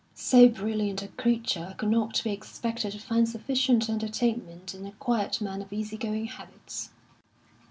[0.15, 5.39] So brilliant a creature could not be expected to find sufficient entertainment in a quiet
[5.41, 6.89] man of easy going habits.